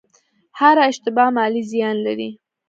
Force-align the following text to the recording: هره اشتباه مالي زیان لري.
هره 0.59 0.83
اشتباه 0.91 1.29
مالي 1.35 1.63
زیان 1.71 1.97
لري. 2.05 2.29